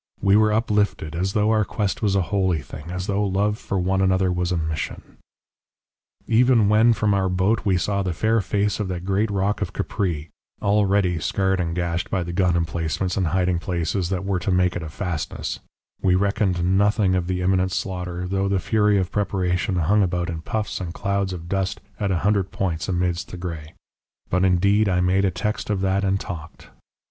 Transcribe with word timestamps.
We 0.19 0.35
were 0.35 0.51
uplifted, 0.51 1.13
as 1.15 1.33
though 1.33 1.51
our 1.51 1.63
quest 1.63 2.01
was 2.01 2.15
a 2.15 2.23
holy 2.23 2.63
thing, 2.63 2.89
as 2.89 3.05
though 3.05 3.23
love 3.23 3.59
for 3.59 3.77
one 3.77 4.01
another 4.01 4.31
was 4.31 4.51
a 4.51 4.57
mission.... 4.57 5.17
"Even 6.27 6.67
when 6.69 6.93
from 6.93 7.13
our 7.13 7.29
boat 7.29 7.65
we 7.65 7.77
saw 7.77 8.01
the 8.01 8.11
fair 8.11 8.41
face 8.41 8.79
of 8.79 8.87
that 8.87 9.05
great 9.05 9.29
rock 9.29 9.59
Capri 9.73 10.31
already 10.59 11.19
scarred 11.19 11.59
and 11.59 11.75
gashed 11.75 12.09
by 12.09 12.23
the 12.23 12.33
gun 12.33 12.55
emplacements 12.55 13.15
and 13.15 13.27
hiding 13.27 13.59
places 13.59 14.09
that 14.09 14.25
were 14.25 14.39
to 14.39 14.49
make 14.49 14.75
it 14.75 14.81
a 14.81 14.89
fastness 14.89 15.59
we 16.01 16.15
reckoned 16.15 16.63
nothing 16.75 17.13
of 17.13 17.27
the 17.27 17.43
imminent 17.43 17.71
slaughter, 17.71 18.27
though 18.27 18.47
the 18.47 18.57
fury 18.57 18.97
of 18.97 19.11
preparation 19.11 19.75
hung 19.75 20.01
about 20.01 20.31
in 20.31 20.41
puffs 20.41 20.81
and 20.81 20.95
clouds 20.95 21.31
of 21.31 21.47
dust 21.47 21.79
at 21.99 22.09
a 22.09 22.17
hundred 22.25 22.49
points 22.51 22.89
amidst 22.89 23.29
the 23.29 23.37
grey; 23.37 23.75
but, 24.31 24.43
indeed, 24.43 24.89
I 24.89 24.99
made 24.99 25.25
a 25.25 25.29
text 25.29 25.69
of 25.69 25.81
that 25.81 26.03
and 26.03 26.19
talked. 26.19 26.71